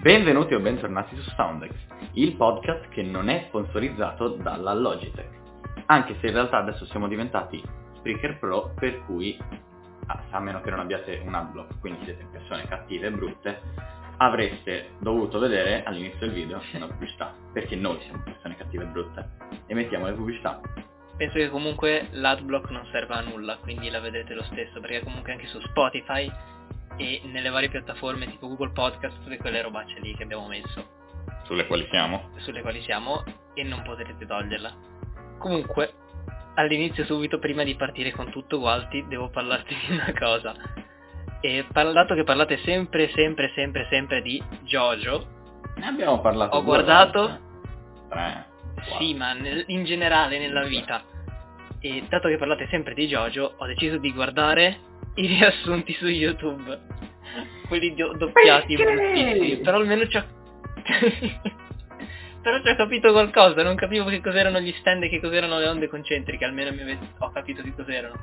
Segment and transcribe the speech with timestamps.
[0.00, 1.72] Benvenuti o bentornati su Soundex,
[2.12, 5.28] il podcast che non è sponsorizzato dalla Logitech,
[5.86, 7.60] anche se in realtà adesso siamo diventati
[7.96, 9.36] Spreaker Pro, per cui,
[10.06, 13.60] a meno che non abbiate un adblock, quindi siete persone cattive e brutte,
[14.18, 19.28] avreste dovuto vedere all'inizio del video una pubblicità, perché noi siamo persone cattive e brutte,
[19.66, 20.60] e mettiamo le pubblicità.
[21.16, 25.32] Penso che comunque l'adblock non serva a nulla, quindi la vedrete lo stesso, perché comunque
[25.32, 26.30] anche su Spotify
[26.98, 30.96] e nelle varie piattaforme tipo Google Podcast, tutte quelle robacce lì che abbiamo messo.
[31.44, 32.30] Sulle quali siamo?
[32.38, 33.24] Sulle quali siamo
[33.54, 34.76] e non potrete toglierla.
[35.38, 35.94] Comunque,
[36.54, 40.54] all'inizio subito, prima di partire con tutto Gualti, devo parlarti di una cosa.
[41.40, 45.26] E dato che parlate sempre, sempre, sempre, sempre di Jojo,
[45.76, 46.56] ne abbiamo parlato.
[46.56, 47.46] Ho guardato...
[48.08, 48.46] Tre.
[48.98, 51.02] Sì, ma nel, in generale nella vita.
[51.80, 54.87] E dato che parlate sempre di Jojo, ho deciso di guardare
[55.20, 56.78] i riassunti su YouTube.
[57.68, 59.58] Quelli do- doppiati bruttissimi.
[59.58, 60.24] Però almeno ci ho...
[62.40, 65.66] Però ci ho capito qualcosa, non capivo che cos'erano gli stand e che cos'erano le
[65.68, 66.98] onde concentriche, almeno ave...
[67.18, 68.14] ho capito che cos'erano.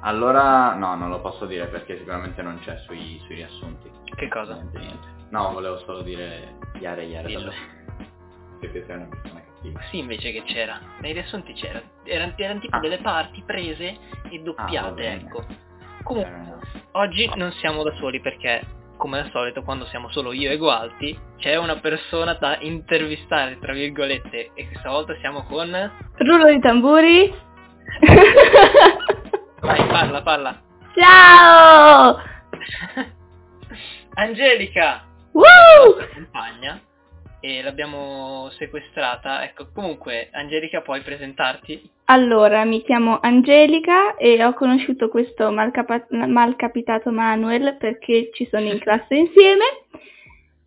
[0.00, 3.90] Allora, no, non lo posso dire perché sicuramente non c'è sui, sui riassunti.
[4.14, 4.54] Che cosa?
[4.54, 5.06] Niente, niente.
[5.30, 7.52] No, volevo solo dire Iare Iare Dillo.
[8.60, 9.80] Perché sei una persona cattiva.
[9.90, 10.80] Sì, invece che c'era.
[11.00, 11.82] Nei riassunti c'era.
[12.04, 12.80] Erano, erano tipo Ah.
[12.80, 13.84] delle parti prese
[14.30, 15.14] e Ah, doppiate, bene.
[15.22, 15.44] ecco.
[16.06, 16.58] Comunque.
[16.92, 18.64] Oggi non siamo da soli perché,
[18.96, 23.72] come al solito, quando siamo solo io e Gualti, c'è una persona da intervistare, tra
[23.72, 25.68] virgolette, e questa volta siamo con...
[26.14, 27.34] Rullo di tamburi.
[29.60, 30.62] Vai, parla, parla.
[30.94, 32.22] Ciao!
[34.14, 36.08] Angelica, Woo!
[36.14, 36.80] compagna,
[37.40, 39.44] e l'abbiamo sequestrata.
[39.44, 41.90] Ecco, comunque, Angelica, puoi presentarti?
[42.06, 48.78] Allora, mi chiamo Angelica e ho conosciuto questo malcapa- malcapitato Manuel perché ci sono in
[48.80, 49.64] classe insieme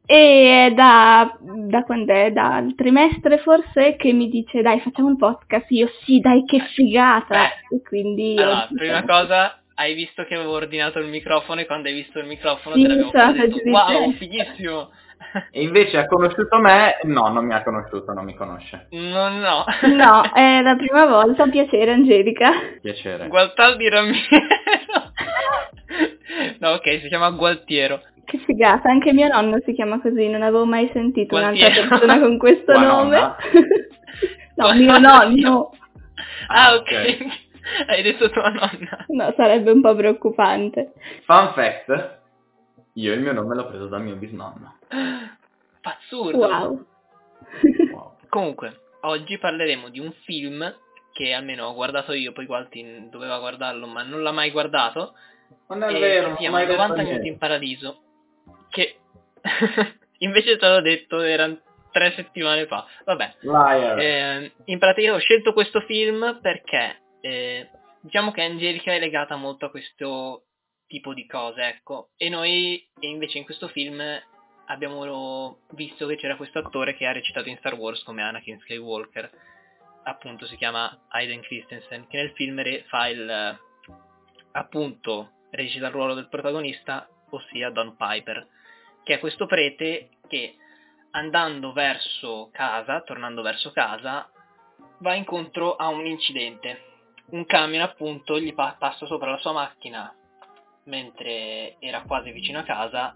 [0.06, 2.31] e è da, da quando è?
[2.31, 7.50] Dal trimestre forse che mi dice dai facciamo un podcast, io sì dai che figata
[7.69, 8.35] e quindi...
[8.38, 12.18] Allora, oggi prima cosa, hai visto che avevo ordinato il microfono e quando hai visto
[12.18, 14.90] il microfono Sì, te l'abbiamo sono detto, wow, dicendo." fighissimo!
[15.51, 16.97] E invece ha conosciuto me?
[17.03, 18.88] No, non mi ha conosciuto, non mi conosce.
[18.91, 19.63] No, no.
[19.95, 22.51] No, è la prima volta, piacere Angelica.
[22.81, 23.28] Piacere.
[23.28, 24.28] Gualtaldi Ramiero.
[26.59, 28.01] no, ok, si chiama Gualtiero.
[28.25, 31.88] Che figata, anche mio nonno si chiama così, non avevo mai sentito un'altra Gualtiero.
[31.90, 33.16] persona con questo Tua nome.
[33.17, 33.35] nonna?
[34.56, 35.72] no, mio nonno.
[36.47, 37.17] Ah, Ah, ok.
[37.88, 39.06] Hai detto tua nonna.
[39.07, 40.94] No, sarebbe un po' preoccupante.
[41.25, 42.19] Fun fact,
[43.00, 44.78] io il mio nome l'ho preso dal mio bisnonno.
[45.82, 46.38] Pazzurdo.
[46.38, 46.86] Wow.
[47.92, 48.18] Wow.
[48.28, 50.76] Comunque, oggi parleremo di un film
[51.14, 55.16] che almeno ho guardato io, poi Gualti doveva guardarlo, ma non l'ha mai guardato.
[55.70, 57.12] Non è e vero, si chiama mai detto 90 niente.
[57.12, 58.02] minuti in paradiso.
[58.70, 59.00] Che
[60.20, 61.59] invece te l'ho detto, erano
[61.92, 62.86] tre settimane fa.
[63.06, 63.36] Vabbè.
[63.40, 64.00] Liar.
[64.00, 67.70] Eh, in pratica ho scelto questo film perché eh,
[68.02, 70.44] diciamo che Angelica è legata molto a questo
[70.90, 72.10] tipo di cose, ecco.
[72.18, 74.02] E noi invece in questo film
[74.66, 79.30] abbiamo visto che c'era questo attore che ha recitato in Star Wars come Anakin Skywalker.
[80.04, 83.60] Appunto si chiama Hayden Christensen, che nel film fa il
[84.52, 88.48] appunto recita il ruolo del protagonista, ossia Don Piper,
[89.04, 90.56] che è questo prete che
[91.12, 94.30] andando verso casa, tornando verso casa,
[95.00, 96.85] va incontro a un incidente.
[97.32, 100.12] Un camion appunto gli pa- passa sopra la sua macchina
[100.85, 103.16] mentre era quasi vicino a casa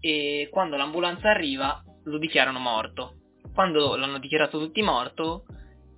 [0.00, 3.14] e quando l'ambulanza arriva lo dichiarano morto.
[3.54, 5.44] Quando l'hanno dichiarato tutti morto,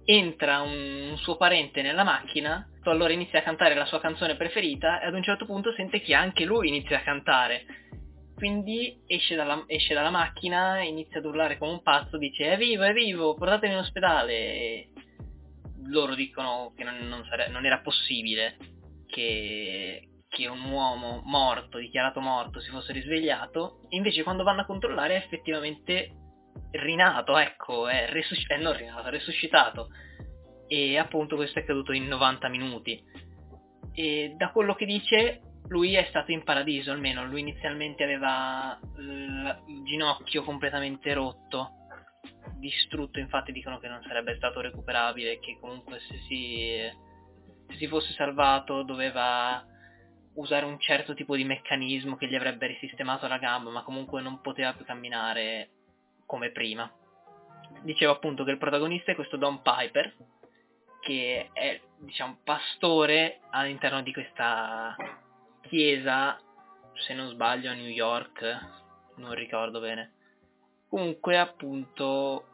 [0.04, 5.06] entra un, suo parente nella macchina, allora inizia a cantare la sua canzone preferita e
[5.06, 7.64] ad un certo punto sente che anche lui inizia a cantare.
[8.34, 12.84] Quindi esce dalla, esce dalla macchina, inizia ad urlare come un pazzo, dice è vivo,
[12.84, 14.32] è vivo, portatemi in ospedale.
[14.32, 14.88] E
[15.86, 18.56] loro dicono che non, non sare- non era possibile
[19.06, 23.80] che, che un uomo morto, dichiarato morto, si fosse risvegliato.
[23.88, 26.14] E invece quando vanno a controllare è effettivamente
[26.72, 29.88] rinato, ecco, è, resusc- eh, non rinato, è resuscitato.
[30.66, 33.02] E appunto questo è accaduto in 90 minuti.
[33.92, 39.82] E da quello che dice, lui è stato in paradiso, almeno lui inizialmente aveva il
[39.84, 41.72] ginocchio completamente rotto,
[42.58, 46.76] distrutto, infatti dicono che non sarebbe stato recuperabile, che comunque se si,
[47.69, 49.64] se si fosse salvato doveva
[50.38, 54.40] usare un certo tipo di meccanismo che gli avrebbe risistemato la gamba, ma comunque non
[54.40, 55.70] poteva più camminare
[56.26, 56.90] come prima.
[57.82, 60.14] Dicevo appunto che il protagonista è questo Don Piper,
[61.00, 64.96] che è, diciamo, pastore all'interno di questa
[65.62, 66.38] chiesa,
[66.94, 68.67] se non sbaglio a New York,
[69.17, 70.12] non ricordo bene.
[70.88, 72.44] Comunque, appunto,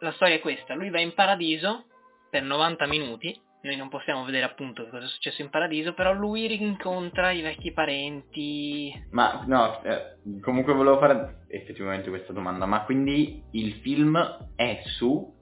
[0.00, 0.74] la storia è questa.
[0.74, 1.84] Lui va in paradiso
[2.30, 3.40] per 90 minuti.
[3.66, 7.42] Noi non possiamo vedere appunto che cosa è successo in paradiso, però lui rincontra i
[7.42, 8.92] vecchi parenti.
[9.10, 12.64] Ma no, eh, comunque volevo fare effettivamente questa domanda.
[12.64, 14.16] Ma quindi il film
[14.54, 15.34] è su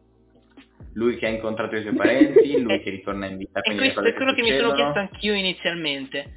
[0.95, 3.61] lui che ha incontrato i suoi parenti, lui che ritorna in vita.
[3.61, 6.33] E questo è quello che, che mi sono chiesto anch'io inizialmente.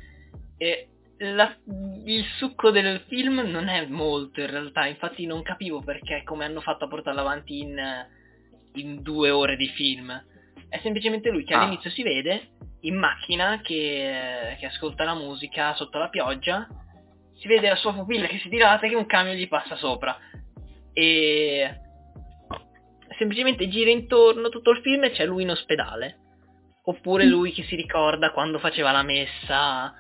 [0.57, 0.89] E
[1.19, 1.55] la,
[2.03, 6.59] il succo del film non è molto in realtà, infatti non capivo perché come hanno
[6.59, 7.79] fatto a portarlo avanti in,
[8.73, 10.35] in due ore di film.
[10.69, 11.61] È semplicemente lui che ah.
[11.61, 12.49] all'inizio si vede
[12.81, 16.67] in macchina che, che, ascolta la musica sotto la pioggia,
[17.33, 20.17] si vede la sua pupilla che si dilata e che un camion gli passa sopra.
[20.93, 21.79] E
[23.17, 26.19] semplicemente gira intorno tutto il film e c'è lui in ospedale.
[26.83, 29.93] Oppure lui che si ricorda quando faceva la messa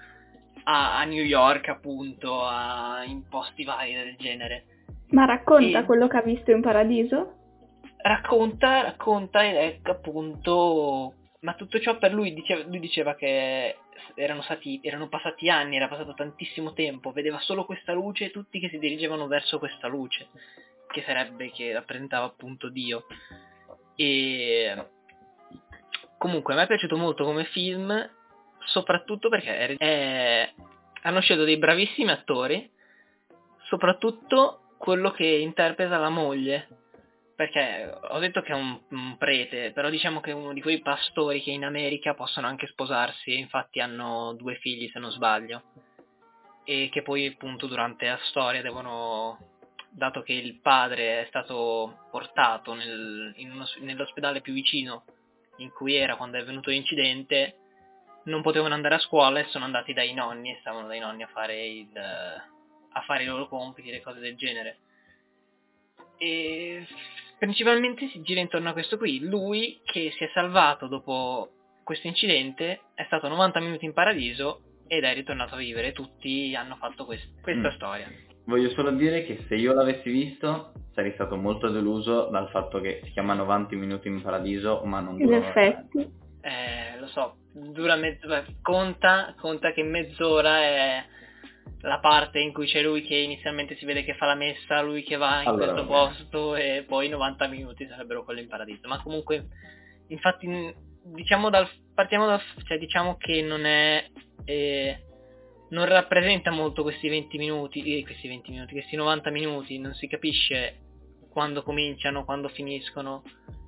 [0.63, 4.65] a, a New York, appunto, a, in posti vari del genere.
[5.09, 5.83] Ma racconta e...
[5.83, 7.36] quello che ha visto in paradiso?
[8.07, 11.13] Racconta, racconta ed è appunto...
[11.41, 13.77] Ma tutto ciò per lui, diceva, lui diceva che
[14.15, 18.59] erano, stati, erano passati anni, era passato tantissimo tempo, vedeva solo questa luce e tutti
[18.59, 20.29] che si dirigevano verso questa luce,
[20.87, 23.05] che sarebbe, che rappresentava appunto Dio.
[23.95, 24.87] E
[26.17, 28.15] comunque a me è piaciuto molto come film
[28.67, 30.53] soprattutto perché è,
[31.03, 32.69] hanno scelto dei bravissimi attori,
[33.63, 36.67] soprattutto quello che interpreta la moglie.
[37.37, 40.79] Perché ho detto che è un, un, prete, però diciamo che è uno di quei
[40.79, 45.61] pastori che in America possono anche sposarsi, infatti hanno due figli se non sbaglio,
[46.65, 49.37] e che poi appunto durante la storia devono,
[49.91, 55.03] dato che il padre è stato portato nel, uno, nell'ospedale più vicino
[55.57, 57.57] in cui era quando è avvenuto l'incidente,
[58.23, 61.27] non potevano andare a scuola e sono andati dai nonni e stavano dai nonni a
[61.27, 64.79] fare, il, a fare i loro compiti e cose del genere.
[66.17, 66.87] E
[67.37, 69.19] principalmente si gira intorno a questo qui.
[69.19, 71.51] Lui che si è salvato dopo
[71.83, 75.91] questo incidente è stato 90 minuti in paradiso ed è ritornato a vivere.
[75.91, 77.75] Tutti hanno fatto quest- questa mm.
[77.75, 78.07] storia.
[78.45, 83.01] Voglio solo dire che se io l'avessi visto sarei stato molto deluso dal fatto che
[83.03, 86.25] si chiama 90 minuti in paradiso ma non In effetti.
[86.41, 91.05] Eh, lo so, dura mezz'ora, conta, conta che mezz'ora è
[91.81, 95.03] la parte in cui c'è lui che inizialmente si vede che fa la messa, lui
[95.03, 98.87] che va in allora, questo posto e poi 90 minuti sarebbero quelli in paradiso.
[98.87, 99.47] Ma comunque,
[100.07, 104.09] infatti, diciamo dal, partiamo dal, cioè diciamo che non è,
[104.45, 105.03] eh,
[105.69, 110.07] non rappresenta molto questi 20 minuti, eh, questi 20 minuti, questi 90 minuti, non si
[110.07, 110.79] capisce
[111.29, 113.21] quando cominciano, quando finiscono.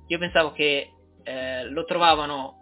[0.08, 0.90] Io pensavo che
[1.22, 2.56] eh, lo trovavano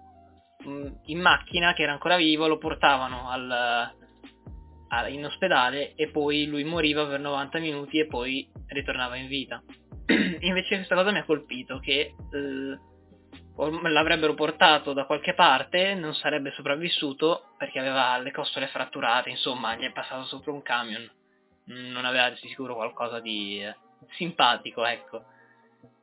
[1.04, 3.94] in macchina che era ancora vivo, lo portavano al,
[5.08, 9.62] in ospedale e poi lui moriva per 90 minuti e poi ritornava in vita.
[10.40, 12.78] Invece questa cosa mi ha colpito che eh,
[13.88, 19.84] l'avrebbero portato da qualche parte, non sarebbe sopravvissuto perché aveva le costole fratturate, insomma gli
[19.84, 21.10] è passato sopra un camion,
[21.64, 23.74] non aveva di sicuro qualcosa di eh,
[24.16, 25.24] simpatico, ecco.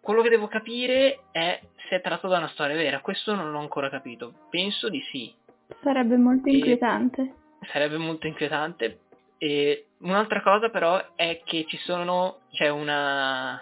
[0.02, 3.02] Quello che devo capire è se è tratto da una storia vera.
[3.02, 4.46] Questo non l'ho ancora capito.
[4.52, 5.34] Penso di sì.
[5.82, 7.45] Sarebbe molto inquietante.
[7.72, 9.00] Sarebbe molto inquietante.
[9.38, 12.40] E un'altra cosa però è che ci sono.
[12.52, 13.62] c'è una.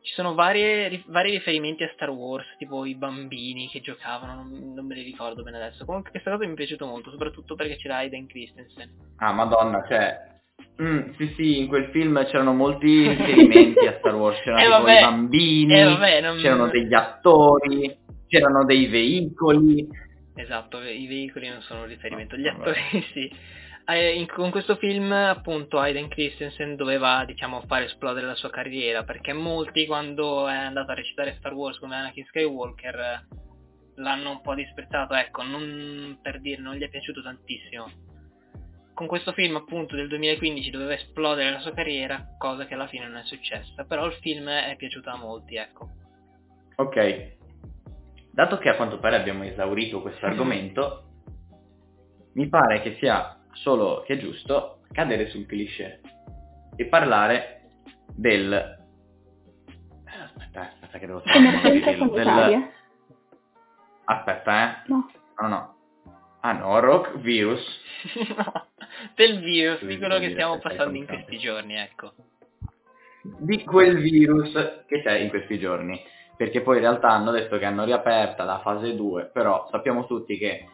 [0.00, 4.86] Ci sono varie, vari riferimenti a Star Wars, tipo i bambini che giocavano, non, non,
[4.86, 5.84] me li ricordo bene adesso.
[5.84, 8.88] Comunque questa cosa mi è piaciuta molto, soprattutto perché c'era Aiden Christensen.
[9.16, 10.36] Ah, madonna, cioè,
[10.82, 15.00] Mm, sì, sì, in quel film c'erano molti riferimenti a Star Wars, c'erano eh, vabbè,
[15.00, 16.36] bambini, eh, vabbè, non...
[16.36, 17.96] c'erano degli attori,
[18.26, 20.04] c'erano dei veicoli.
[20.36, 22.80] Esatto, i veicoli non sono un riferimento, gli attori
[23.12, 23.30] sì.
[23.88, 29.04] Eh, in, con questo film appunto Aiden Christensen doveva diciamo fare esplodere la sua carriera
[29.04, 33.26] perché molti quando è andato a recitare Star Wars come Anakin Skywalker
[33.94, 38.14] l'hanno un po' disprezzato, ecco, non per dire non gli è piaciuto tantissimo
[38.96, 43.06] con questo film appunto del 2015 doveva esplodere la sua carriera, cosa che alla fine
[43.06, 45.90] non è successa, però il film è piaciuto a molti, ecco.
[46.76, 47.36] Ok,
[48.36, 51.04] dato che a quanto pare abbiamo esaurito questo argomento,
[52.34, 56.02] mi pare che sia solo che giusto cadere sul cliché
[56.76, 57.62] e parlare
[58.14, 58.52] del...
[58.52, 62.24] eh, Aspetta, aspetta che devo Emergenza del...
[62.24, 62.70] sanitaria.
[64.04, 64.82] Aspetta, eh.
[64.88, 65.10] No.
[65.40, 65.74] No, no.
[66.40, 67.64] Ah no, rock virus.
[68.36, 68.66] No,
[69.14, 72.12] del virus, di quello che stiamo sì, passando in questi giorni, ecco.
[73.38, 74.52] Di quel virus
[74.86, 75.98] che c'è in questi giorni.
[76.36, 80.36] Perché poi in realtà hanno detto che hanno riaperta la fase 2, però sappiamo tutti
[80.36, 80.68] che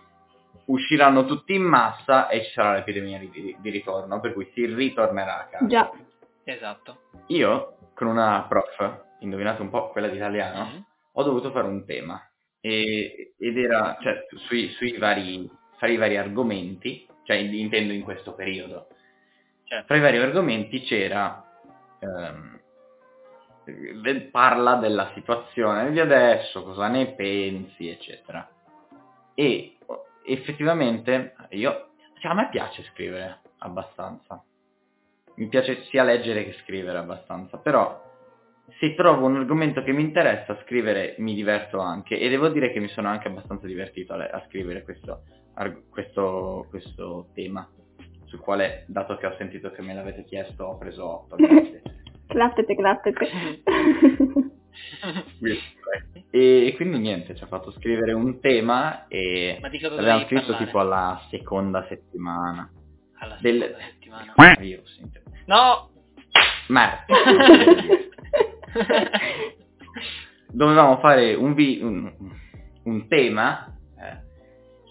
[0.67, 5.41] usciranno tutti in massa e ci sarà l'epidemia di, di ritorno, per cui si ritornerà
[5.41, 5.67] a casa.
[5.67, 5.91] Già.
[6.45, 6.99] Esatto.
[7.29, 10.85] Io, con una prof, indovinate un po' quella di italiano, Mhm.
[11.13, 12.21] ho dovuto fare un tema.
[12.61, 18.35] E- ed era, cioè, sui, sui vari, fra i vari argomenti, cioè intendo in questo
[18.35, 18.89] periodo,
[19.65, 19.87] Certo.
[19.87, 21.45] fra i vari argomenti c'era,
[22.01, 22.61] ehm,
[24.31, 28.49] parla della situazione di adesso, cosa ne pensi, eccetera.
[29.35, 29.77] E
[30.25, 34.43] effettivamente io, cioè, a me piace scrivere abbastanza.
[35.35, 38.11] Mi piace sia leggere che scrivere abbastanza, però
[38.79, 42.81] se trovo un argomento che mi interessa, scrivere mi diverto anche e devo dire che
[42.81, 45.23] mi sono anche abbastanza divertito a, le- a scrivere questo,
[45.55, 47.69] arg- questo, questo tema,
[48.27, 51.37] sul quale, dato che ho sentito che me l'avete chiesto, ho preso 8.
[51.37, 51.83] grazie.
[52.33, 53.29] Clappete, clappete.
[56.31, 60.65] e, quindi niente, ci ha fatto scrivere un tema e l'abbiamo scritto parlare?
[60.65, 62.71] tipo alla seconda settimana.
[63.19, 64.35] Alla del- seconda settimana.
[64.59, 65.01] Virus.
[65.47, 65.91] No!
[66.69, 67.05] Ma
[70.49, 72.13] dovevamo fare un, vi- un,
[72.85, 73.67] un tema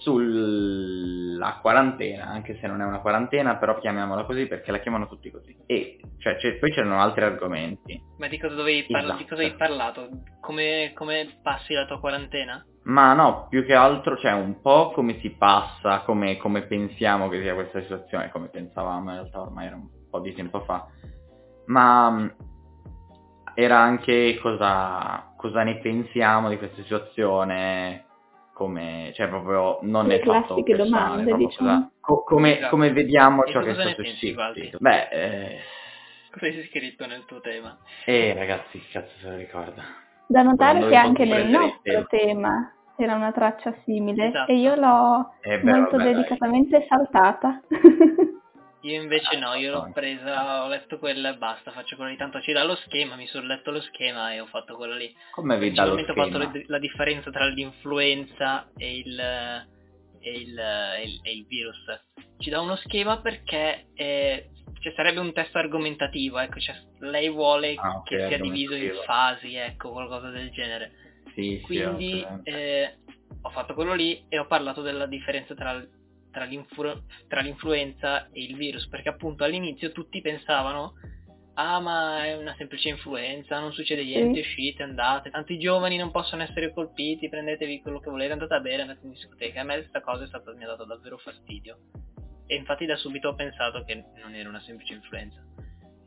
[0.02, 5.30] sulla quarantena, anche se non è una quarantena, però chiamiamola così perché la chiamano tutti
[5.32, 5.56] così.
[5.68, 8.02] E cioè, c'è- poi c'erano altri argomenti.
[8.18, 9.18] Ma di cosa dovevi parlare?
[9.20, 9.36] Di Esatto.
[9.36, 10.10] cosa hai parlato?
[10.42, 12.66] Come, come passi la tua quarantena?
[12.84, 17.40] Ma no, più che altro c'è un po' come si passa, come, come pensiamo che
[17.42, 20.88] sia questa situazione, come pensavamo in realtà ormai era un po' di tempo fa,
[21.68, 22.34] ma
[23.54, 28.06] era anche cosa, cosa ne pensiamo di questa situazione,
[28.62, 31.70] come, cioè proprio non Le nel fatto classiche personale, domande, diciamo.
[31.70, 32.70] cosa- co- come, Esatto.
[32.70, 34.36] come vediamo E ciò che cosa sta ne pensi, succedendo.
[34.36, 34.72] Gualdi?
[34.80, 35.60] Beh, eh,
[36.32, 37.78] Cosa hai scritto nel tuo tema?
[38.06, 39.84] eh, ragazzi, che cazzo se lo ricorda?
[40.28, 44.52] Da notare Quando che anche nel nostro tema c'era una traccia simile Esatto.
[44.52, 46.14] e io l'ho Eh beh, molto vabbè, dai.
[46.14, 47.62] delicatamente saltata.
[48.84, 52.18] Io invece no, io l'ho Ah, presa, ho letto quella e basta, faccio quello di
[52.18, 55.14] tanto ci dà lo schema, mi sono letto lo schema e ho fatto quello lì.
[55.32, 56.52] Come vi dà lo Principalmente ho fatto schema?
[56.52, 61.78] le- la differenza tra l'influenza e il, e il, e il- e il virus.
[62.40, 67.76] Ci dà uno schema perché eh, cioè, sarebbe un testo argomentativo, ecco, cioè, lei vuole
[67.76, 70.92] Ah, ok, che sia diviso in fasi, ecco, qualcosa del genere.
[71.36, 72.50] Sì, sì, Quindi presente.
[72.52, 72.98] eh,
[73.44, 75.80] ho fatto quello lì e ho parlato della differenza tra,
[76.32, 80.94] tra l'influ- tra l'influenza e il virus, perché appunto all'inizio tutti pensavano
[81.54, 86.44] ah ma è una semplice influenza, non succede niente, uscite, andate, tanti giovani non possono
[86.44, 89.62] essere colpiti, prendetevi quello che volete, andate a bere, andate in discoteca.
[89.62, 91.78] A me questa cosa è stata, mi ha dato davvero fastidio.
[92.48, 95.42] E infatti da subito ho pensato che non era una semplice influenza.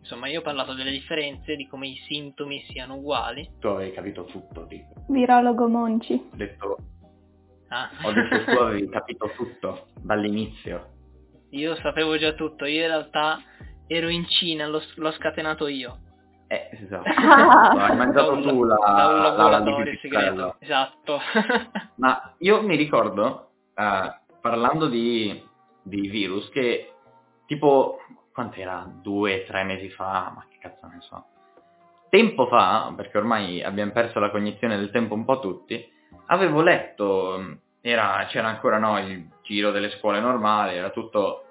[0.01, 3.49] Insomma, io ho parlato delle differenze, di come i sintomi siano uguali.
[3.59, 5.07] Tu avevi capito tutto, dico.
[5.09, 6.13] Virologo Monci.
[6.13, 6.77] Ho detto,
[7.75, 7.91] Ah.
[8.03, 10.91] ho detto tu avevi capito tutto dall'inizio.
[11.51, 13.41] Io sapevo già tutto, io in realtà
[13.87, 15.99] ero in Cina, l'ho, l'ho scatenato io.
[16.47, 17.03] Eh, esatto.
[17.75, 17.87] Ah.
[17.87, 20.23] Hai mangiato Da tu la, la- la laboratorio pipistrello.
[20.23, 20.57] segreto.
[20.61, 21.21] Esatto.
[21.97, 25.43] Ma io mi ricordo, eh, parlando di,
[25.83, 26.93] di virus, che
[27.47, 27.99] tipo,
[28.33, 28.89] quant'era?
[29.03, 31.25] Due, tre mesi fa, ma che cazzo ne so.
[32.09, 35.85] Tempo fa, perché ormai abbiamo perso la cognizione del tempo un po' tutti,
[36.27, 41.45] avevo letto, era, c'era ancora no, il giro delle scuole normali, era tutto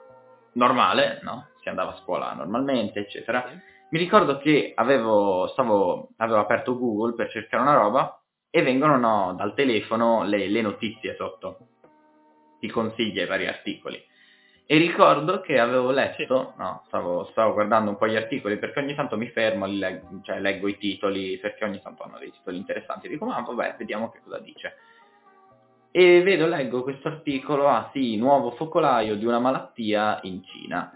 [0.53, 1.49] normale, no?
[1.61, 3.45] Si andava a scuola normalmente, eccetera.
[3.89, 9.35] Mi ricordo che avevo, stavo, avevo aperto Google per cercare una roba e vengono no,
[9.37, 11.67] dal telefono le, le notizie sotto,
[12.59, 14.03] ti consiglia i vari articoli.
[14.65, 18.95] E ricordo che avevo letto, no, stavo, stavo guardando un po' gli articoli perché ogni
[18.95, 23.07] tanto mi fermo, leggo, cioè leggo i titoli perché ogni tanto hanno dei titoli interessanti.
[23.07, 24.77] Dico, ma vabbè, vediamo che cosa dice.
[25.95, 30.91] E vedo, leggo questo articolo, ah sì, nuovo focolaio di una malattia in Cina.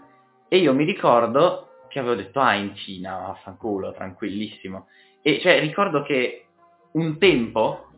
[0.48, 4.88] E io mi ricordo che avevo detto, ah, in Cina, vaffanculo, tranquillissimo.
[5.22, 6.46] E cioè ricordo che
[6.94, 7.90] un tempo,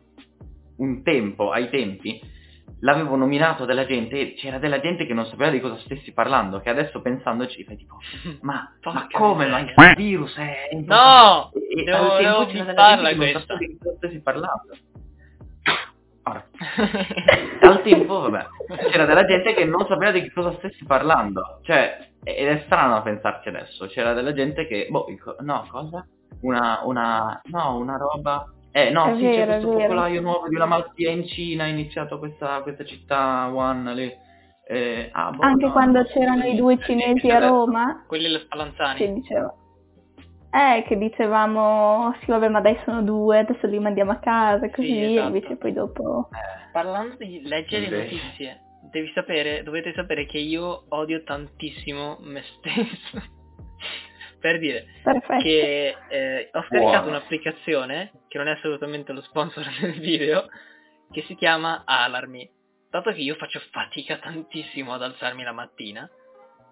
[0.77, 2.21] un tempo, ai tempi,
[2.81, 6.59] l'avevo nominato della gente e c'era della gente che non sapeva di cosa stessi parlando,
[6.59, 7.97] che adesso pensandoci fai tipo,
[8.41, 10.69] ma, ma come, ma il virus è...
[10.85, 11.51] No!
[11.53, 14.77] E, Devo- devo della bipparla gente che non sapeva di cosa stessi parlando.
[17.61, 18.45] Al tempo, vabbè,
[18.91, 21.59] c'era della gente che non sapeva di che cosa stessi parlando.
[21.63, 23.87] Cioè, ed è strano a pensarci adesso.
[23.87, 26.05] C'era della gente che, boh, dico, no, cosa?
[26.41, 28.45] Una, una, no, una roba...
[28.73, 29.81] Eh, no, È sì, vero, c'è questo vero.
[29.81, 34.11] focolaio nuovo di una malattia in Cina, è iniziato questa, questa città One lì.
[34.65, 38.39] Eh, ah, boh, Anche no, quando no, c'erano i due cinesi a Roma, Quelli lo
[38.39, 38.97] Spallanzani.
[38.97, 39.53] che diceva...
[40.53, 44.87] Eh, che dicevamo, sì vabbè ma dai sono due, adesso li mandiamo a casa, così,
[44.87, 45.27] Sì, e esatto.
[45.27, 46.29] invece poi dopo...
[46.31, 48.15] Eh, Parlando di leggere Invece.
[48.15, 53.39] notizie, devi sapere, dovete sapere che io odio tantissimo me stesso.
[54.41, 55.43] per dire Perfetto.
[55.43, 57.07] che eh, ho scaricato Buono.
[57.17, 60.47] un'applicazione che non è assolutamente lo sponsor del video,
[61.11, 62.49] che si chiama Alarmi.
[62.89, 66.09] Dato che io faccio fatica tantissimo ad alzarmi la mattina,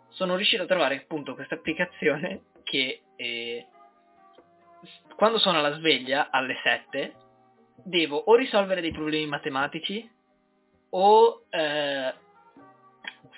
[0.09, 7.13] sono riuscito a trovare appunto questa applicazione che s- quando sono alla sveglia alle 7
[7.83, 10.09] devo o risolvere dei problemi matematici
[10.91, 12.13] o eh,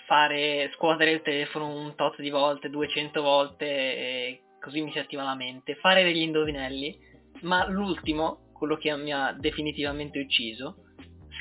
[0.05, 5.23] fare scuotere il telefono un tot di volte, 200 volte e così mi si attiva
[5.23, 6.97] la mente, fare degli indovinelli,
[7.41, 10.75] ma l'ultimo, quello che mi ha definitivamente ucciso,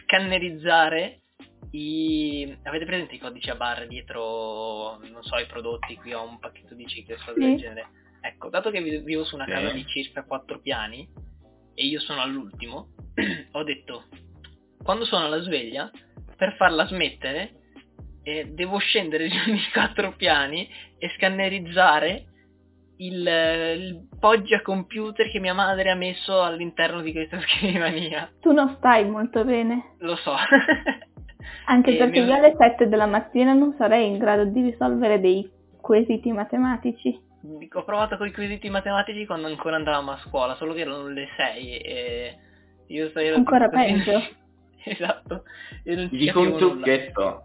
[0.02, 1.20] scannerizzare
[1.72, 2.56] i...
[2.62, 6.74] avete presente i codici a barre dietro, non so, i prodotti, qui ho un pacchetto
[6.74, 7.62] di cicli e cose del Sì.
[7.62, 7.88] genere.
[8.22, 9.50] Ecco, dato che vi- vivo su una Sì.
[9.52, 11.08] casa di circa 4 piani
[11.74, 12.88] e io sono all'ultimo,
[13.52, 14.04] ho detto,
[14.82, 15.90] quando sono alla sveglia,
[16.36, 17.52] per farla smettere,
[18.22, 22.24] eh, devo scendere giù di 4 piani e scannerizzare
[22.98, 23.26] il,
[23.78, 28.30] il poggia computer che mia madre ha messo all'interno di questa scrivania.
[28.40, 30.34] Tu non stai molto bene, Lo so.
[31.66, 35.20] anche E perché mi- io alle 7 della mattina non sarei in grado di risolvere
[35.20, 35.50] dei
[35.80, 37.28] quesiti matematici.
[37.72, 41.28] Ho provato con i quesiti matematici quando ancora andavamo a scuola, solo che erano le
[41.36, 42.38] 6 e
[42.88, 44.22] io sto ero Ancora così- peggio.
[44.84, 45.44] esatto.
[45.84, 46.82] E non Ti ci dico un capivo nulla.
[46.84, 47.42] trucchetto.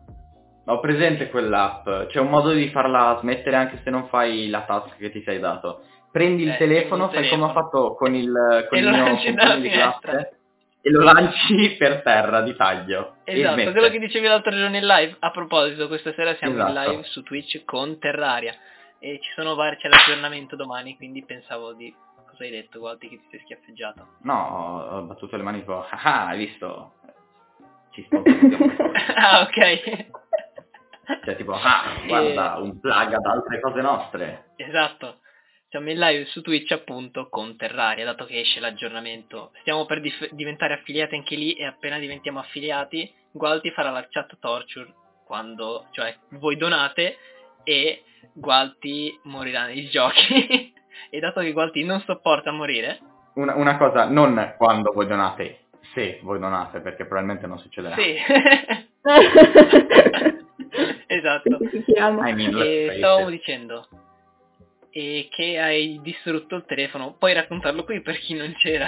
[0.67, 1.87] Ho presente quell'app.
[2.07, 5.39] C'è un modo di farla smettere anche se non fai la task che ti sei
[5.39, 5.81] dato.
[6.11, 7.53] Prendi il Eh, telefono, il fai come ho telefono.
[7.53, 10.37] fatto con il, con E il lo mio lanci compagno dalla di classe
[10.81, 13.15] e lo lanci per terra di taglio.
[13.25, 15.15] e Esatto, quello che dicevi l'altro giorno in live.
[15.19, 16.89] A proposito, questa sera siamo in Esatto.
[16.91, 18.53] live su Twitch con Terraria
[18.99, 21.93] e ci sono vari, c'è l'aggiornamento domani, quindi pensavo di
[22.29, 24.07] cosa hai detto, guardi che ti sei schiaffeggiato.
[24.21, 26.93] No, ho, battuto le mani tipo, ah, hai visto?
[27.91, 28.73] Ci sponsorizziamo.
[29.15, 30.07] ah, ok.
[31.23, 34.51] cioè tipo, ah, guarda, un plug ad altre cose nostre.
[34.55, 35.19] Esatto.
[35.69, 39.51] Siamo in live su Twitch appunto con Terraria, dato che esce l'aggiornamento.
[39.61, 44.37] Stiamo per dif- diventare affiliati anche lì e appena diventiamo affiliati, Gualti farà la chat
[44.39, 44.93] torture
[45.25, 47.17] quando, cioè, voi donate
[47.65, 50.73] e Gualti morirà nei giochi.
[51.11, 52.99] e dato che Gualti non sopporta morire,
[53.33, 57.95] Una, una cosa, non quando voi donate, se voi donate, perché probabilmente non succederà.
[57.95, 58.15] sì.
[61.07, 61.57] esatto.
[61.61, 63.29] I mean, E it.
[63.29, 63.87] dicendo
[64.97, 67.15] e che hai distrutto il telefono.
[67.19, 68.87] Puoi raccontarlo qui per chi non c'era.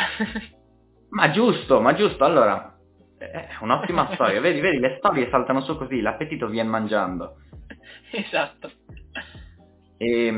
[1.09, 2.77] Ma giusto, ma giusto, allora,
[3.17, 7.37] è un'ottima storia, vedi, vedi, le storie saltano su così, l'appetito viene mangiando.
[8.11, 8.71] esatto.
[9.97, 10.31] E,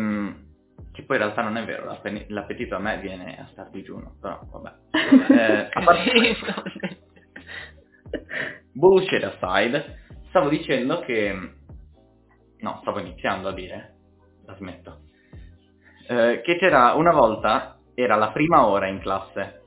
[0.91, 4.15] che poi in realtà non è vero, l'appe- l'appetito a me viene a star digiuno,
[4.19, 4.73] però vabbè.
[5.33, 6.97] Eh, a parte
[8.71, 11.53] bullshit aside, stavo dicendo che...
[12.61, 13.95] No, stavo iniziando a dire,
[14.45, 15.01] la smetto.
[16.07, 19.61] Eh, che c'era una volta, era la prima ora in classe,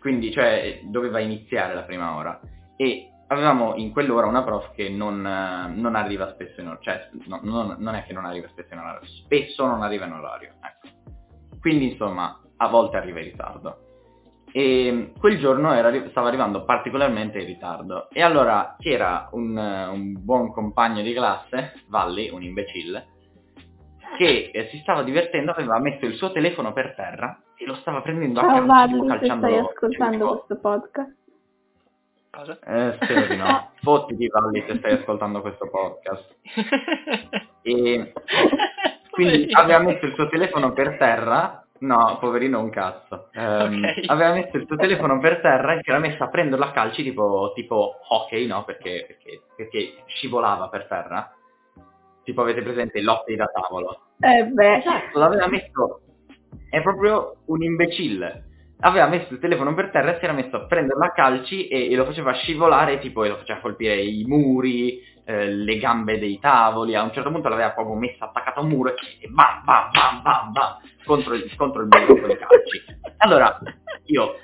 [0.00, 2.40] quindi cioè doveva iniziare la prima ora,
[2.76, 7.08] e avevamo in quell'ora una prof che non, eh, non arriva spesso in orario, cioè
[7.26, 10.54] no- non, non è che non arriva spesso in orario, spesso non arriva in orario,
[10.60, 10.88] ecco.
[11.60, 13.78] Quindi insomma, a volte arriva in ritardo.
[14.54, 18.10] E quel giorno era stava arrivando particolarmente in ritardo.
[18.10, 23.06] E allora c'era un, eh, un buon compagno di classe, Valli, un imbecille,
[24.16, 28.02] che eh, si stava divertendo, aveva messo il suo telefono per terra e lo stava
[28.02, 31.21] prendendo a Ciao calci, Valli, se calciandolo stai ascoltando questo podcast.
[32.34, 32.58] Cosa?
[32.64, 33.72] Eh, spero di no.
[33.82, 36.34] Fottiti Valli se stai ascoltando questo podcast.
[37.64, 38.12] E
[39.10, 41.64] quindi aveva messo il suo telefono per terra.
[41.80, 43.28] No, poverino un cazzo.
[43.34, 44.04] Ehm, Ok.
[44.06, 47.04] Aveva messo il suo telefono per terra e si era messo a prenderlo a calci
[47.04, 48.64] tipo, tipo hockey, no?
[48.64, 51.32] Perché, perché, perché scivolava per terra.
[52.24, 54.00] Tipo avete presente l'hockey da tavolo.
[54.18, 56.00] Eh beh, Esatto, l'aveva messo.
[56.68, 58.44] È proprio un imbecille.
[58.84, 61.90] Aveva messo il telefono per terra e si era messo a prenderlo a calci e,
[61.90, 66.38] e lo faceva scivolare, tipo, e lo faceva colpire i muri, eh, le gambe dei
[66.40, 69.90] tavoli, a un certo punto l'aveva proprio messa attaccata a un muro e bam bam
[69.90, 72.84] bam bam bam contro il, contro il muro con i calci.
[73.18, 73.58] Allora,
[74.06, 74.34] io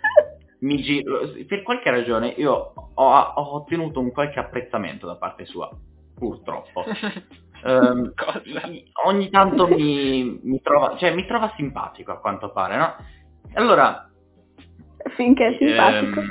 [0.61, 2.53] mi giro, per qualche ragione io
[2.95, 5.69] ho, ho ottenuto un qualche apprezzamento da parte sua,
[6.17, 6.85] purtroppo.
[7.61, 8.13] Um,
[9.05, 12.95] ogni tanto mi, mi, trova, cioè, mi trova simpatico a quanto pare, no?
[13.55, 14.08] Allora...
[15.15, 16.21] Finché è simpatico.
[16.21, 16.29] Ehm,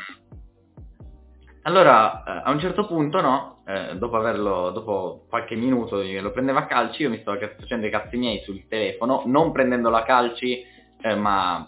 [1.63, 6.59] allora, eh, a un certo punto, no, eh, dopo averlo, dopo qualche minuto lo prendeva
[6.59, 10.63] a calci, io mi stavo facendo i cazzi miei sul telefono, non prendendolo a calci,
[11.01, 11.65] eh, ma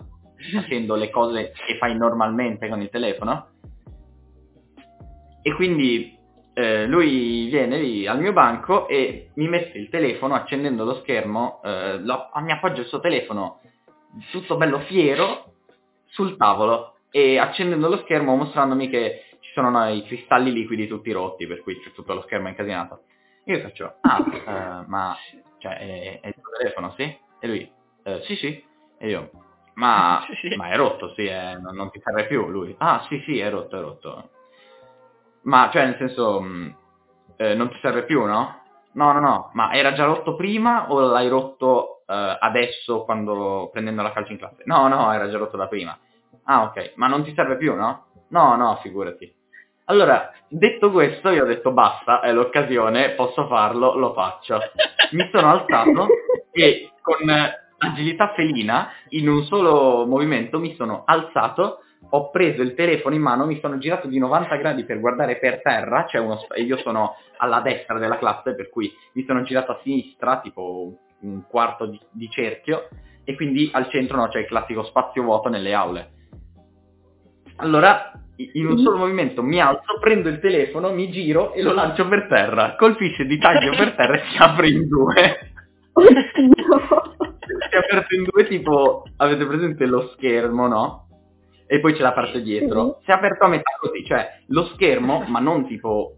[0.54, 3.48] facendo le cose che fai normalmente con il telefono.
[5.42, 6.18] E quindi
[6.54, 11.62] eh, lui viene lì al mio banco e mi mette il telefono accendendo lo schermo,
[11.64, 13.60] eh, lo, mi appoggio il suo telefono
[14.32, 15.54] tutto bello fiero
[16.08, 21.12] sul tavolo e accendendo lo schermo mostrandomi che ci sono no, i cristalli liquidi tutti
[21.12, 23.04] rotti per cui c'è tutto lo schermo incasinato.
[23.46, 24.24] Io faccio, ah,
[24.84, 25.16] eh, ma
[25.58, 27.18] cioè, è, è, il tuo telefono, sì?
[27.40, 27.72] E lui,
[28.04, 28.64] eh, sì sì.
[28.98, 29.30] E io,
[29.74, 30.56] ma, sì, sì.
[30.56, 32.76] ma è rotto, sì, eh, non, non, ti serve più lui.
[32.78, 34.30] Ah sì sì, è rotto, è rotto.
[35.44, 36.70] Ma, cioè, nel senso, mh, mm,
[37.38, 38.62] eh, non ti serve più, no?
[38.92, 44.02] No, no, no, ma era già rotto prima o l'hai rotto eh, adesso quando prendendo
[44.02, 44.64] la calcio in classe?
[44.66, 45.98] No, no, era già rotto da prima.
[46.52, 48.06] Ah, ok, ma non ti serve più, no?
[48.30, 49.32] No, no, figurati.
[49.86, 54.60] Allora, detto questo, io ho detto basta, è l'occasione, posso farlo, lo faccio.
[55.12, 56.08] Mi sono alzato
[56.52, 57.30] e con
[57.78, 63.46] agilità felina, in un solo movimento, mi sono alzato ho preso il telefono in mano,
[63.46, 67.60] mi sono girato di 90 gradi per guardare per terra, cioè uno, io sono alla
[67.60, 72.30] destra della classe, per cui mi sono girato a sinistra, tipo un quarto di, di
[72.30, 72.88] cerchio,
[73.24, 76.18] e quindi al centro no, c'è il classico spazio vuoto nelle aule.
[77.60, 82.08] Allora, in un solo movimento mi alzo, prendo il telefono, mi giro e lo lancio
[82.08, 82.76] per terra.
[82.76, 85.52] Colpisce di taglio per terra e si apre in due.
[86.34, 91.04] si è aperto in due tipo, avete presente lo schermo, no?
[91.72, 92.98] e poi c'è la parte dietro.
[93.04, 96.16] Si è aperto a metà così, cioè lo schermo, ma non tipo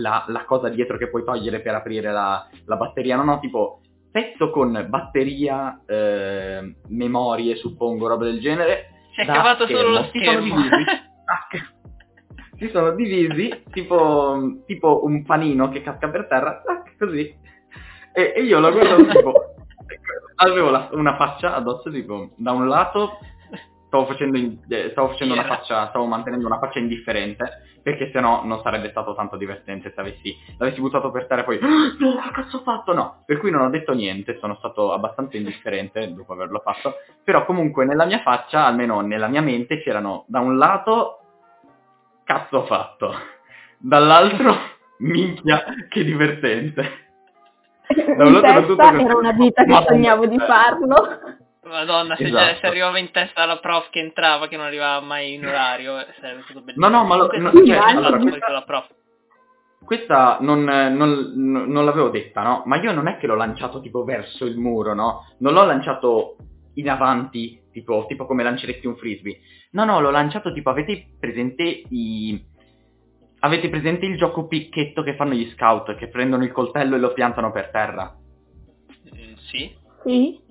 [0.00, 3.80] la, la cosa dietro che puoi togliere per aprire la, la batteria, no, no, tipo
[4.12, 8.93] pezzo con batteria, eh, memorie, suppongo, roba del genere.
[9.14, 9.82] Si è cavato schermo.
[9.82, 10.56] solo lo schermo.
[12.56, 17.34] Si sono divisi, tipo, tipo, un panino che casca per terra, tac, così.
[18.12, 19.32] E, e io lo guardo tipo...
[20.36, 23.18] avevo la, una faccia addosso tipo da un lato
[23.94, 25.44] stavo facendo, in, eh, stavo facendo yeah.
[25.44, 30.00] una faccia, stavo mantenendo una faccia indifferente, perché sennò non sarebbe stato tanto divertente se
[30.00, 32.92] avessi, l'avessi buttato per terra e poi, ah, no, che cazzo ho fatto?
[32.92, 37.44] No, per cui non ho detto niente, sono stato abbastanza indifferente dopo averlo fatto, però
[37.44, 41.20] comunque nella mia faccia, almeno nella mia mente, c'erano da un lato,
[42.24, 43.14] cazzo ho fatto,
[43.78, 44.56] dall'altro,
[44.98, 47.02] minchia, che divertente.
[47.94, 51.42] Da un lato era, tutto era una vita che sognavo di farlo.
[51.66, 52.58] Madonna, se, esatto.
[52.58, 56.06] se, arrivava in testa la prof che entrava, che non arrivava mai in orario, eh,
[56.20, 56.88] sarebbe stato bellissimo.
[56.88, 58.86] No, no, ma lo, no, cioè, allora, questa, la prof.
[59.84, 62.62] questa non, non, non, l'avevo detta, no?
[62.66, 65.26] Ma io non è che l'ho lanciato tipo verso il muro, no?
[65.38, 66.36] Non l'ho lanciato
[66.74, 69.40] in avanti, tipo, tipo come lanceresti un frisbee.
[69.70, 72.52] No, no, l'ho lanciato tipo, avete presente i...
[73.40, 77.12] Avete presente il gioco picchetto che fanno gli scout, che prendono il coltello e lo
[77.12, 78.16] piantano per terra?
[79.14, 79.76] Mm, sì.
[80.02, 80.43] Sì.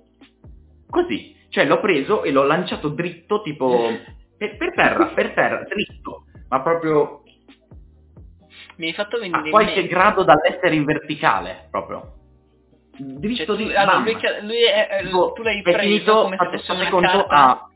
[0.88, 3.88] Così, cioè l'ho preso e l'ho lanciato dritto, tipo
[4.36, 7.22] per, per terra, per terra, dritto, ma proprio
[8.76, 12.14] mi hai fatto venire a qualche in grado dall'essere in verticale, proprio.
[12.96, 16.58] Dritto cioè, di allora, lui, lui è, è, tipo, tu l'hai preso finito, come se
[16.58, 17.68] fosse una conto a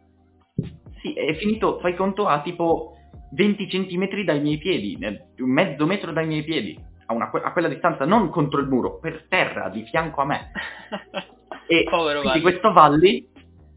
[1.01, 2.97] Sì, è finito, fai conto a tipo
[3.33, 4.97] 20 centimetri dai miei piedi,
[5.37, 9.27] mezzo metro dai miei piedi, a, una, a quella distanza, non contro il muro, per
[9.29, 10.51] terra, di fianco a me.
[11.71, 13.29] E Povero quindi questo Valli,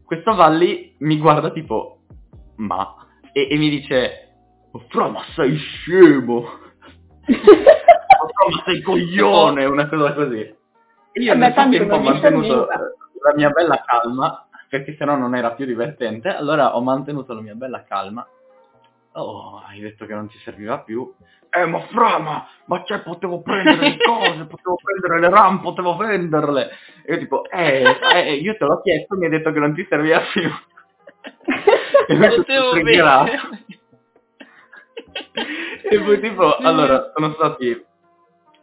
[0.02, 1.98] questo Valli mi guarda tipo,
[2.56, 2.96] ma,
[3.32, 4.34] e, e mi dice,
[4.88, 6.40] Fra, ma sei scemo!
[7.26, 10.40] ma sei coglione, una cosa così.
[10.40, 15.52] E io eh nel frattempo ho mantenuto la mia bella calma, perché sennò non era
[15.52, 18.26] più divertente, allora ho mantenuto la mia bella calma.
[19.14, 21.14] Oh, hai detto che non ti serviva più
[21.54, 25.96] eh ma fra, ma, ma cioè potevo prendere le cose, potevo prendere le RAM, potevo
[25.96, 26.70] venderle.
[27.04, 29.86] E io tipo, eh, eh, io te l'ho chiesto, mi hai detto che non ti
[29.86, 30.48] serviva più.
[32.08, 33.40] e poi potevo vendere.
[35.82, 37.84] e poi tipo, allora, sono stati...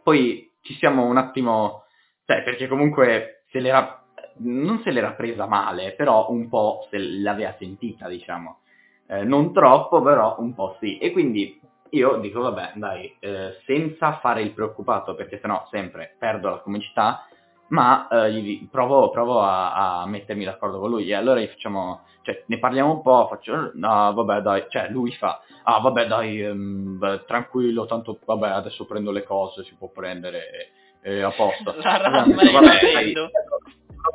[0.02, 1.84] Poi ci siamo un attimo...
[2.24, 4.04] Cioè, perché comunque se l'era...
[4.42, 8.62] Non se l'era presa male, però un po' se l'aveva sentita, diciamo.
[9.10, 10.96] Eh, non troppo, però un po' sì.
[10.98, 16.48] E quindi io dico, vabbè, dai, eh, senza fare il preoccupato, perché sennò sempre perdo
[16.48, 17.26] la comicità,
[17.70, 21.08] ma eh, provo, provo a, a mettermi d'accordo con lui.
[21.08, 25.10] E allora gli facciamo, cioè, ne parliamo un po', faccio, no, vabbè, dai, cioè, lui
[25.12, 29.88] fa, ah, vabbè, dai, ehm, beh, tranquillo, tanto, vabbè, adesso prendo le cose, si può
[29.88, 30.70] prendere,
[31.02, 31.74] e a posto.
[31.82, 33.30] La Allora, ramma dico, di vabbè, dai, prendo.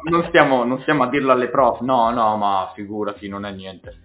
[0.10, 4.04] non stiamo, non stiamo a dirlo alle prof, no, no, ma figurati, non è niente.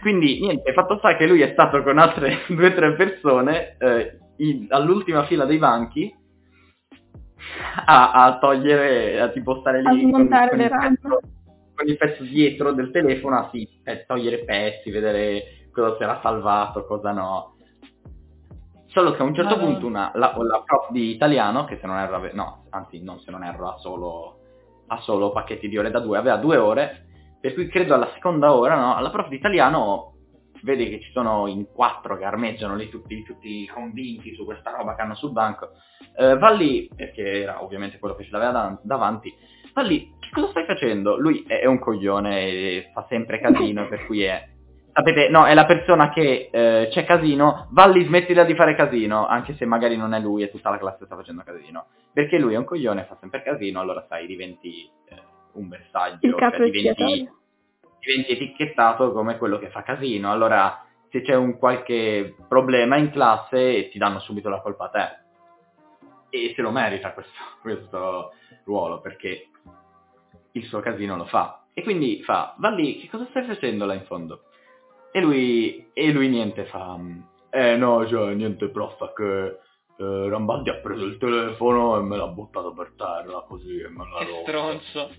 [0.00, 4.18] Quindi, niente, fatto sta che lui è stato con altre due o tre persone eh,
[4.38, 6.12] in- all'ultima fila dei banchi
[7.84, 11.20] a, a togliere, a tipo stare lì con, con il pezzo,
[11.74, 16.20] con il pezzo dietro del telefono a sì, eh, togliere pezzi, vedere cosa si era
[16.22, 17.56] salvato, cosa no.
[18.86, 19.70] Solo che a un certo Madonna.
[19.72, 23.30] punto una, la, la prof di italiano, che se non erro, no, anzi non se
[23.30, 24.38] non erro, ha solo,
[24.88, 27.06] ha solo pacchetti di ore da due, aveva due ore,
[27.42, 30.12] per cui credo alla seconda ora, no, la prof di italiano
[30.62, 34.94] vede che ci sono in quattro che armeggiano lì tutti, tutti convinti su questa roba
[34.94, 35.70] che hanno sul banco,
[36.16, 39.34] eh, va lì, perché era ovviamente quello che ce l'aveva da- davanti,
[39.74, 41.18] va lì, che cosa stai facendo?
[41.18, 44.50] Lui è, è un coglione fa sempre casino, per cui è...
[44.92, 49.26] Sapete, no, è la persona che eh, c'è casino, va lì, smettila di fare casino,
[49.26, 51.86] anche se magari non è lui e tutta la classe sta facendo casino.
[52.12, 56.34] Perché lui è un coglione, fa sempre casino, allora sai, diventi eh, un bersaglio, Il
[56.34, 57.30] capo cioè diventi,
[58.00, 60.30] diventi etichettato come quello che fa casino.
[60.30, 65.20] Allora, se c'è un qualche problema in classe, ti danno subito la colpa a te.
[66.30, 68.32] E se lo merita questo, questo
[68.64, 69.48] ruolo, perché
[70.52, 71.64] il suo casino lo fa.
[71.74, 74.44] E quindi fa, va lì, che cosa stai facendo là in fondo?
[75.10, 76.98] E lui, e lui niente fa,
[77.50, 79.58] eh no, cioè niente prof, che
[79.96, 84.04] eh, Rambaldi ha preso il telefono e me l'ha buttato per terra così e me
[84.08, 84.42] l'ha Che rotto.
[84.42, 85.10] stronzo.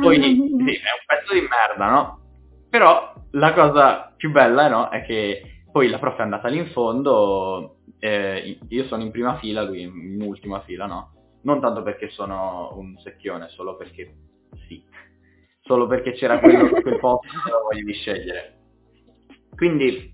[0.00, 2.20] Poi, sì, è un pezzo di merda, no?
[2.68, 4.88] Però la cosa più bella, no?
[4.90, 9.38] È che poi la prof è andata lì in fondo, eh, io sono in prima
[9.38, 11.12] fila, lui in ultima fila, no?
[11.42, 14.12] Non tanto perché sono un secchione, solo perché
[14.68, 14.82] sì.
[15.62, 18.56] Solo perché c'era quello, quel posto che volevi scegliere.
[19.54, 20.12] Quindi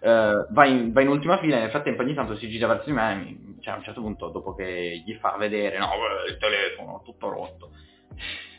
[0.00, 2.86] eh, va, in, va in ultima fila e nel frattempo ogni tanto si gira verso
[2.86, 5.88] di me mi- cioè, a un certo punto dopo che gli fa vedere no
[6.28, 7.70] il telefono tutto rotto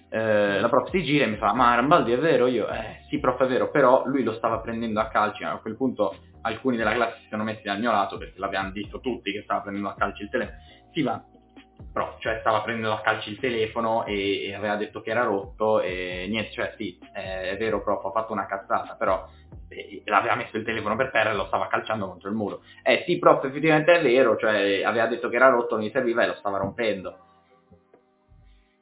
[0.10, 2.48] eh, la prof si gira e mi fa ma Rambaldi è vero?
[2.48, 5.76] io eh sì prof è vero però lui lo stava prendendo a calci a quel
[5.76, 9.42] punto alcuni della classe si sono messi dal mio lato perché l'abbiamo visto tutti che
[9.44, 10.58] stava prendendo a calci il telefono
[10.94, 11.24] sì ma
[11.92, 15.82] prof cioè stava prendendo a calci il telefono e, e aveva detto che era rotto
[15.82, 19.28] e niente cioè sì eh, è vero prof ho fatto una cazzata però
[19.70, 22.62] e aveva messo il telefono per terra e lo stava calciando contro il muro.
[22.84, 26.24] Eh sì, prof, effettivamente è vero, cioè aveva detto che era rotto, non gli serviva
[26.24, 27.27] e lo stava rompendo.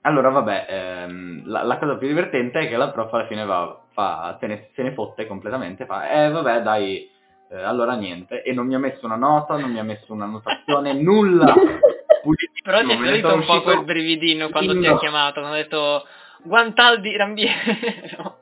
[0.05, 3.81] Allora, vabbè, ehm, la, la cosa più divertente è che la prof alla fine va,
[3.91, 7.09] fa, se, ne, se ne fotte completamente, fa, eh vabbè dai,
[7.49, 10.25] eh, allora niente, e non mi ha messo una nota, non mi ha messo una
[10.25, 11.53] notazione, nulla.
[12.63, 16.05] Però ti è salito un po' quel brividino quando ti ha chiamato, quando ha detto
[16.43, 18.37] Guantaldi Rambiero.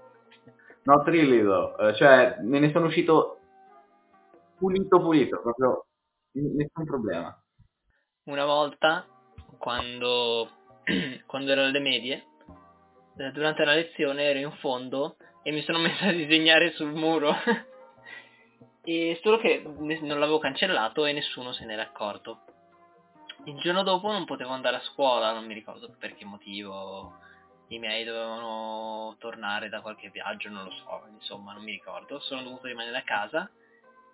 [1.05, 3.39] Really though, Eh, cioè me ne sono uscito
[4.57, 5.85] pulito pulito, proprio
[6.33, 7.37] n- nessun problema.
[8.25, 9.05] Una volta,
[9.57, 10.49] quando,
[11.25, 12.25] quando ero alle medie,
[13.17, 17.35] eh, durante la lezione ero in fondo e mi sono messo a disegnare sul muro.
[18.85, 22.39] e solo che non l'avevo cancellato e nessuno se n'era accorto.
[23.45, 27.19] Il giorno dopo non potevo andare a scuola, non mi ricordo per che motivo.
[27.69, 32.19] I miei dovevano tornare da qualche viaggio, non lo so, insomma, non mi ricordo.
[32.19, 33.49] Sono dovuto rimanere a casa.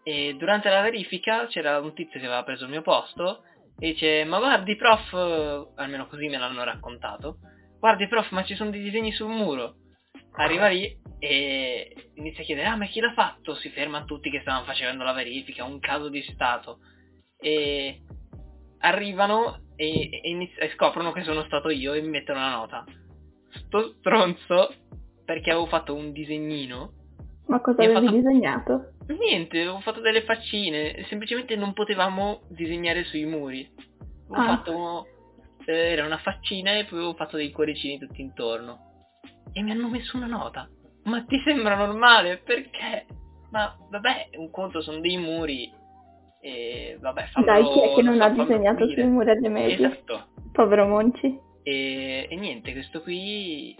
[0.04, 3.44] E durante la verifica c'era un tizio che aveva preso il mio posto
[3.80, 7.38] e dice: Ma guardi, prof, eh, almeno così me l'hanno raccontato.
[7.80, 9.76] Guardi, prof, ma ci sono dei disegni sul muro.
[10.34, 13.56] Arriva lì e inizia a chiedere: Ah, ma chi l'ha fatto?
[13.56, 16.80] Si fermano tutti che stavano facendo la verifica, un caso di stato.
[17.38, 18.02] E
[18.80, 22.84] arrivano e, e iniz- e scoprono che sono stato io e mi mettono la nota.
[23.52, 24.74] Sto stronzo,
[25.24, 26.94] perché avevo fatto un disegnino.
[27.50, 28.94] Ma cosa avevi fatto- disegnato?
[29.08, 33.68] Niente, avevo fatto delle faccine, semplicemente non potevamo disegnare sui muri.
[34.30, 34.56] Avevo Ah.
[34.58, 35.08] fatto.
[35.66, 39.12] eh, era una faccina e poi avevo fatto dei cuoricini tutti intorno.
[39.54, 40.68] E mi hanno messo una nota.
[41.04, 42.38] Ma ti sembra normale?
[42.38, 43.06] Perché?
[43.52, 45.72] Ma vabbè, un conto sono dei muri.
[46.42, 49.76] E vabbè, fallo, Dai, chi è che non ha disegnato sui muri alle medie?
[49.76, 50.28] Esatto.
[50.54, 51.38] Povero Monci.
[51.62, 53.76] E, e niente, questo qui,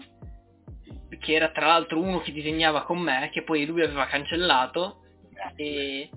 [1.18, 4.98] che era tra l'altro uno che disegnava con me, che poi lui aveva cancellato,
[5.56, 6.10] e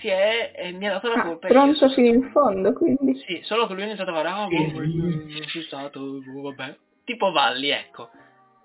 [0.00, 1.48] si è, e mi ha dato la Ah, colpa.
[1.48, 3.14] pronto sono fino in fondo, quindi.
[3.26, 6.76] Sì, solo che lui è iniziato a fare, ah, boh, non sono stato, boh, vabbè.
[7.04, 8.10] Tipo Valli, ecco.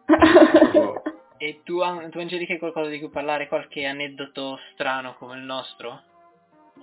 [1.38, 3.50] E tu, tu Angelica hai qualcosa di cui parlare?
[3.50, 6.04] Qualche aneddoto strano come il nostro?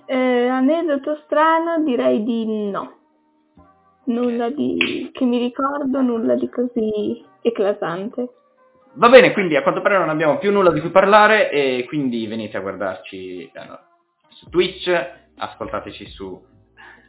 [0.04, 2.98] Eh, aneddoto strano direi di no.
[4.10, 8.28] Nulla di che mi ricordo, nulla di così eclatante.
[8.94, 12.26] Va bene, quindi a quanto pare non abbiamo più nulla di cui parlare e quindi
[12.26, 13.86] venite a guardarci allora,
[14.28, 14.90] su Twitch,
[15.36, 16.44] ascoltateci su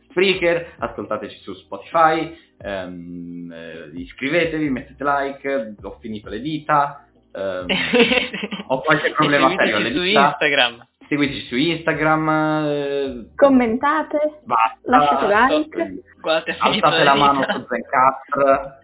[0.10, 7.66] Spreaker, ascoltateci su Spotify, ehm, eh, iscrivetevi, mettete like, ho finito le dita, ehm,
[8.68, 10.38] ho qualche problema serio alle su dita.
[10.40, 10.88] Instagram.
[11.12, 14.80] Seguiteci su Instagram, eh, Commentate, basta.
[14.84, 16.04] lasciate like.
[16.22, 18.80] Guardate, Alzate la mano su Zencastr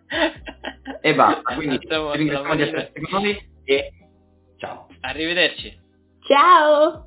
[0.99, 1.55] e basta.
[1.55, 3.91] Quindi vi ringraziamo di essere stati con noi e
[4.57, 4.87] ciao.
[4.99, 5.79] Arrivederci.
[6.27, 7.06] Ciao!